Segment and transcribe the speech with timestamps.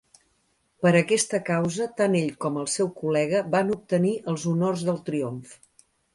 [0.85, 5.55] Per aquesta causa tant ell com el seu col·lega van obtenir els honors del triomf.